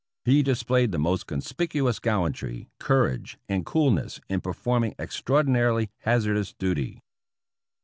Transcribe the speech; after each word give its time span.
He 0.25 0.41
displayed 0.41 0.91
the 0.91 0.97
most 0.97 1.27
conspicuous 1.27 1.99
gallantry, 1.99 2.71
courage 2.79 3.37
and 3.47 3.63
coolness, 3.67 4.19
in 4.29 4.41
performing 4.41 4.95
extraordinarily 4.97 5.91
hazardous 5.99 6.53
duty. 6.53 7.03